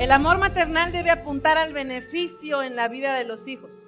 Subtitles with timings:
[0.00, 3.86] El amor maternal debe apuntar al beneficio en la vida de los hijos.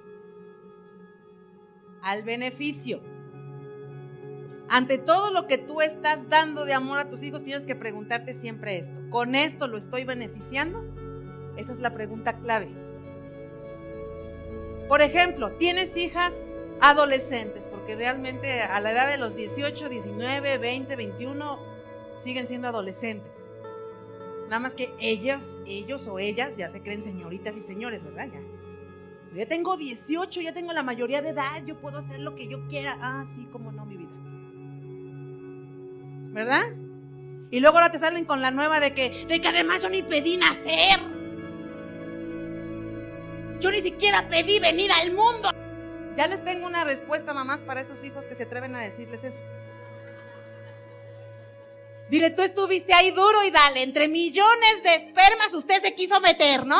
[2.03, 3.01] Al beneficio.
[4.69, 8.35] Ante todo lo que tú estás dando de amor a tus hijos, tienes que preguntarte
[8.35, 8.93] siempre esto.
[9.09, 10.85] ¿Con esto lo estoy beneficiando?
[11.57, 12.69] Esa es la pregunta clave.
[14.87, 16.45] Por ejemplo, tienes hijas
[16.79, 21.59] adolescentes, porque realmente a la edad de los 18, 19, 20, 21
[22.23, 23.47] siguen siendo adolescentes.
[24.53, 28.27] Nada más que ellas, ellos o ellas ya se creen señoritas y señores, ¿verdad?
[28.31, 28.39] Ya.
[29.31, 32.47] Yo ya tengo 18, ya tengo la mayoría de edad, yo puedo hacer lo que
[32.47, 32.95] yo quiera.
[33.01, 34.11] Ah, sí, cómo no, mi vida.
[36.33, 36.65] ¿Verdad?
[37.49, 40.03] Y luego ahora te salen con la nueva de que, de que además yo ni
[40.03, 40.99] pedí nacer.
[43.59, 45.49] Yo ni siquiera pedí venir al mundo.
[46.15, 49.39] Ya les tengo una respuesta, mamás, para esos hijos que se atreven a decirles eso.
[52.09, 56.65] Dile, tú estuviste ahí duro y dale, entre millones de espermas usted se quiso meter,
[56.65, 56.77] ¿no?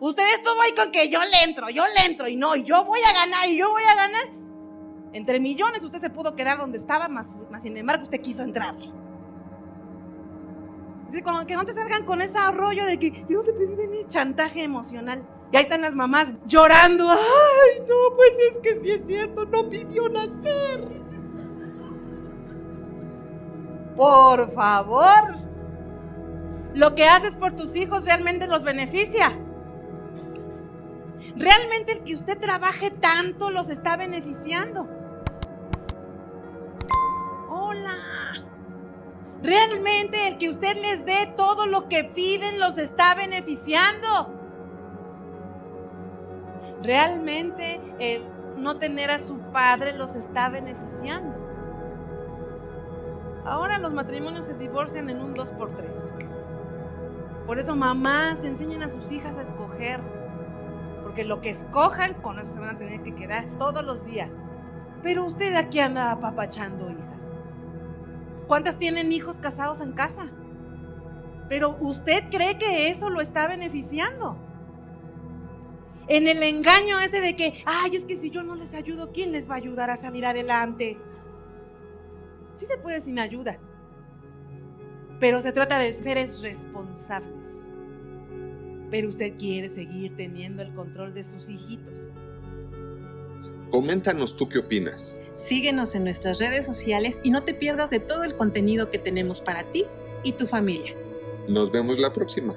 [0.00, 2.84] Usted estuvo ahí con que yo le entro, yo le entro y no, y yo
[2.84, 4.28] voy a ganar y yo voy a ganar.
[5.12, 8.92] Entre millones usted se pudo quedar donde estaba, más, más sin embargo usted quiso entrarle.
[11.46, 14.64] Que no te salgan con ese rollo de que yo no te pedí venir, chantaje
[14.64, 15.24] emocional.
[15.52, 17.08] Y ahí están las mamás llorando.
[17.08, 21.03] Ay, no, pues es que sí es cierto, no pidió nacer.
[23.96, 25.38] Por favor.
[26.74, 29.32] Lo que haces por tus hijos realmente los beneficia.
[31.36, 34.88] Realmente el que usted trabaje tanto los está beneficiando.
[37.48, 37.96] Hola.
[39.42, 44.32] Realmente el que usted les dé todo lo que piden los está beneficiando.
[46.82, 48.24] Realmente el
[48.56, 51.43] no tener a su padre los está beneficiando.
[53.44, 57.44] Ahora los matrimonios se divorcian en un 2x3.
[57.46, 60.00] Por eso mamás enseñan a sus hijas a escoger.
[61.02, 64.32] Porque lo que escojan, con eso se van a tener que quedar todos los días.
[65.02, 67.28] Pero usted aquí anda apapachando hijas.
[68.46, 70.28] ¿Cuántas tienen hijos casados en casa?
[71.48, 74.38] Pero usted cree que eso lo está beneficiando.
[76.08, 79.32] En el engaño ese de que, ay, es que si yo no les ayudo, ¿quién
[79.32, 80.98] les va a ayudar a salir adelante?
[82.54, 83.58] Sí se puede sin ayuda.
[85.20, 87.48] Pero se trata de seres responsables.
[88.90, 91.94] Pero usted quiere seguir teniendo el control de sus hijitos.
[93.70, 95.20] Coméntanos tú qué opinas.
[95.34, 99.40] Síguenos en nuestras redes sociales y no te pierdas de todo el contenido que tenemos
[99.40, 99.84] para ti
[100.22, 100.94] y tu familia.
[101.48, 102.54] Nos vemos la próxima.